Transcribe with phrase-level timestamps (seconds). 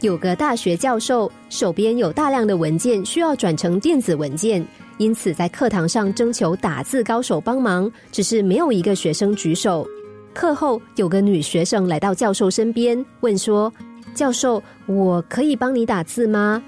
[0.00, 9.86] 有个大学教授手边有大量的文件需要转成电子文件，因此在课堂上征求打字高手帮忙，只是没有一个学生举手。
[10.32, 13.70] 课后有个女学生来到教授身边，问说
[14.14, 16.62] ：“教授，我可以帮你打字吗？”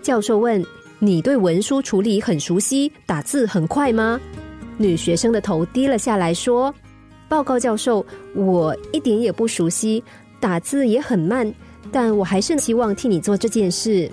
[0.00, 0.64] 教授问
[0.98, 4.18] ：“你对文书处理很熟悉，打字很快吗？”
[4.78, 6.74] 女学生的头低了下来，说
[7.28, 10.02] ：“报告教授，我一点也不熟悉，
[10.40, 11.52] 打字也很慢。”
[11.92, 14.10] 但我还是希望替你做这件事。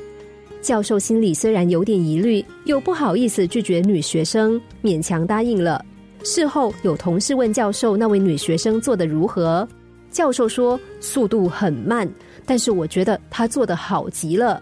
[0.61, 5.83] 教授心里虽然有点疑虑，又不好意思拒绝女学生，勉强答应了。
[6.23, 9.65] 事后有同事问教授那位女学生做的如何，
[10.11, 12.09] 教授说速度很慢，
[12.45, 14.61] 但是我觉得她做的好极了。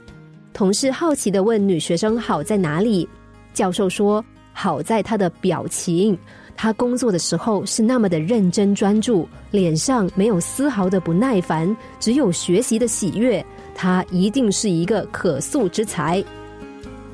[0.53, 3.07] 同事好奇的问女学生好在哪里，
[3.53, 6.15] 教授说好在她的表情。
[6.57, 13.45] 他工作的时候是那么的认真专注，脸上没有丝毫的不耐烦，只有学习的喜悦。
[13.75, 16.23] 他一定是一个可塑之才。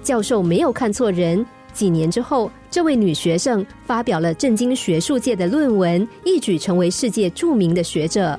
[0.04, 1.44] 教授没有看错人。
[1.74, 8.38] 几年之后，这位女学生发表了震惊学术界的论文，一举成为世界著名的学者。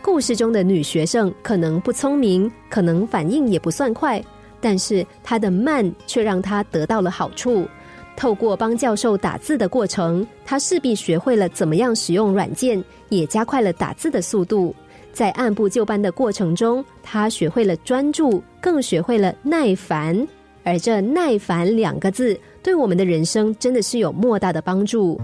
[0.00, 4.22] 故事中的女学生可能不聪明，可能反应也不算快，
[4.60, 7.68] 但是她的慢却让她得到了好处。
[8.16, 14.74] 透过帮教授打字的过程，他势必学会了怎么样使用软件，也加快了打字的速度。
[15.12, 20.26] 在按部就班的过程中，他学会了专注，更学会了耐烦。
[20.64, 25.20] 而这“耐烦”两个字，对我们的人生真的是有莫大的帮助。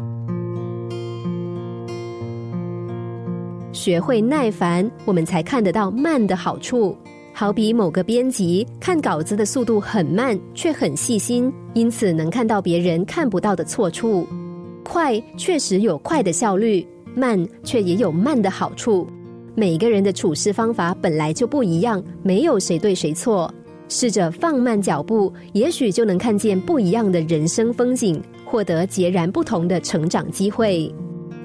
[3.73, 6.97] 学会耐烦，我们才看得到慢的好处。
[7.41, 14.27] 好比某个编辑看稿子的速度很慢，却很细心，因此能看到别人看不到的错处。
[14.85, 19.07] 快确实有快的效率，慢却也有慢的好处。
[19.55, 23.51] 每个人的处事方法本来就不一样，没有谁对谁错。
[23.89, 30.95] 试着放慢脚步，也许就能看见不一样的人生风景，获得截然不同的成长机会。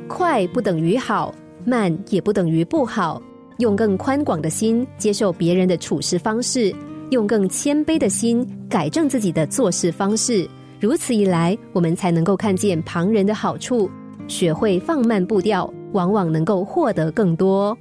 [0.09, 1.33] 快不等于好，
[1.63, 3.21] 慢也不等于不好。
[3.57, 6.75] 用更宽广的心接受别人的处事方式，
[7.11, 10.47] 用更谦卑的心改正自己的做事方式。
[10.79, 13.89] 如此一来，我们才能够看见旁人的好处，
[14.27, 17.77] 学会放慢步调，往往能够获得更多。